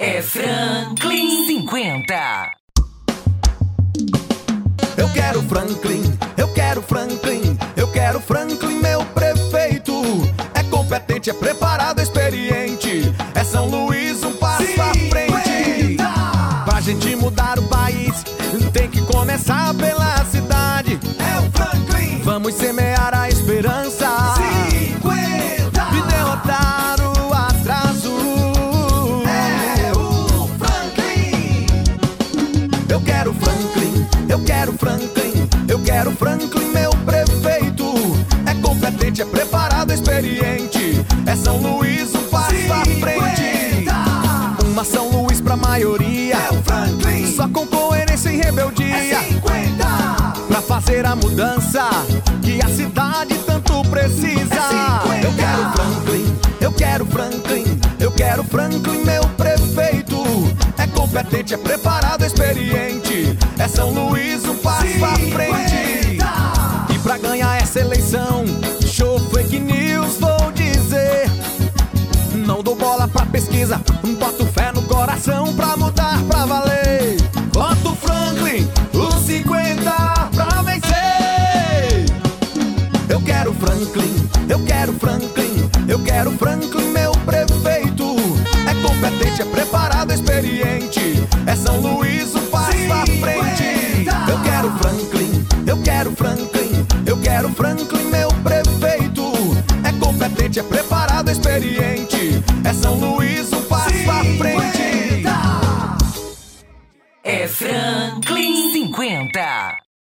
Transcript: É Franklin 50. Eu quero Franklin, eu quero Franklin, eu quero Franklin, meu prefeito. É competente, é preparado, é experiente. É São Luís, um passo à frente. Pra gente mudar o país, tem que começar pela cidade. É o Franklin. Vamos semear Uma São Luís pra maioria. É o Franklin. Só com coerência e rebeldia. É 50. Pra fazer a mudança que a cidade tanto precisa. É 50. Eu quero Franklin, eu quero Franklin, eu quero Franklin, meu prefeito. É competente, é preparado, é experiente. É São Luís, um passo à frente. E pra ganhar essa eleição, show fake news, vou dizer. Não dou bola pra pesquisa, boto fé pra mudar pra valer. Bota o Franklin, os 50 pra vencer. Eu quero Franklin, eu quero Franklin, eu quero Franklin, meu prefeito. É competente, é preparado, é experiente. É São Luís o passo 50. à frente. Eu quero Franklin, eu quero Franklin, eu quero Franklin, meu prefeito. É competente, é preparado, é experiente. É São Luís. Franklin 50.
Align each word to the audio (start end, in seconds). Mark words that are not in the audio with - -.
É 0.00 0.22
Franklin 0.22 1.44
50. 1.44 2.50
Eu 4.96 5.08
quero 5.12 5.42
Franklin, 5.42 6.18
eu 6.36 6.46
quero 6.54 6.82
Franklin, 6.82 7.58
eu 7.76 7.90
quero 7.90 8.20
Franklin, 8.20 8.80
meu 8.80 9.04
prefeito. 9.06 9.92
É 10.54 10.62
competente, 10.62 11.30
é 11.30 11.32
preparado, 11.32 11.98
é 11.98 12.04
experiente. 12.04 13.12
É 13.34 13.42
São 13.42 13.66
Luís, 13.66 14.22
um 14.22 14.34
passo 14.34 14.80
à 14.80 14.94
frente. 15.10 15.96
Pra 16.64 16.80
gente 16.80 17.16
mudar 17.16 17.58
o 17.58 17.68
país, 17.68 18.22
tem 18.72 18.88
que 18.88 19.02
começar 19.02 19.74
pela 19.74 20.24
cidade. 20.26 20.96
É 21.18 21.40
o 21.40 21.50
Franklin. 21.50 22.22
Vamos 22.22 22.54
semear 22.54 22.87
Uma 44.78 44.84
São 44.84 45.08
Luís 45.10 45.40
pra 45.40 45.56
maioria. 45.56 46.36
É 46.36 46.52
o 46.52 46.62
Franklin. 46.62 47.34
Só 47.34 47.48
com 47.48 47.66
coerência 47.66 48.30
e 48.30 48.36
rebeldia. 48.36 48.94
É 48.94 49.24
50. 49.24 49.84
Pra 50.46 50.62
fazer 50.62 51.04
a 51.04 51.16
mudança 51.16 51.90
que 52.40 52.64
a 52.64 52.68
cidade 52.68 53.34
tanto 53.44 53.82
precisa. 53.90 54.54
É 54.54 55.22
50. 55.22 55.24
Eu 55.24 55.32
quero 55.32 55.74
Franklin, 55.74 56.38
eu 56.60 56.70
quero 56.70 57.06
Franklin, 57.06 57.80
eu 57.98 58.12
quero 58.12 58.44
Franklin, 58.44 59.04
meu 59.04 59.24
prefeito. 59.30 60.22
É 60.78 60.86
competente, 60.86 61.54
é 61.54 61.56
preparado, 61.56 62.22
é 62.22 62.28
experiente. 62.28 63.36
É 63.58 63.66
São 63.66 63.90
Luís, 63.90 64.44
um 64.44 64.54
passo 64.58 65.04
à 65.04 65.16
frente. 65.16 66.18
E 66.94 66.98
pra 67.00 67.18
ganhar 67.18 67.60
essa 67.60 67.80
eleição, 67.80 68.44
show 68.86 69.18
fake 69.30 69.58
news, 69.58 70.18
vou 70.20 70.52
dizer. 70.52 71.28
Não 72.46 72.62
dou 72.62 72.76
bola 72.76 73.08
pra 73.08 73.26
pesquisa, 73.26 73.80
boto 74.18 74.46
fé 74.46 74.57
pra 75.56 75.76
mudar 75.76 76.22
pra 76.28 76.46
valer. 76.46 77.16
Bota 77.52 77.88
o 77.88 77.96
Franklin, 77.96 78.68
os 78.92 79.14
50 79.24 79.90
pra 80.32 80.62
vencer. 80.62 82.06
Eu 83.08 83.20
quero 83.22 83.52
Franklin, 83.54 84.28
eu 84.48 84.64
quero 84.64 84.92
Franklin, 84.92 85.70
eu 85.88 85.98
quero 86.04 86.30
Franklin, 86.32 86.90
meu 86.92 87.10
prefeito. 87.26 88.16
É 88.68 88.74
competente, 88.86 89.42
é 89.42 89.44
preparado, 89.44 90.12
é 90.12 90.14
experiente. 90.14 91.24
É 91.46 91.56
São 91.56 91.80
Luís 91.80 92.34
o 92.36 92.40
passo 92.42 92.72
50. 92.72 92.94
à 92.94 93.06
frente. 93.06 94.06
Eu 94.28 94.38
quero 94.44 94.70
Franklin, 94.78 95.46
eu 95.66 95.76
quero 95.82 96.12
Franklin, 96.12 96.86
eu 97.06 97.16
quero 97.16 97.48
Franklin, 97.50 98.04
meu 98.04 98.28
prefeito. 98.44 99.32
É 99.82 99.92
competente, 99.98 100.60
é 100.60 100.62
preparado, 100.62 101.28
é 101.28 101.32
experiente. 101.32 102.42
É 102.62 102.72
São 102.72 102.94
Luís. 102.94 103.27
Franklin 107.48 108.72
50. 108.72 109.87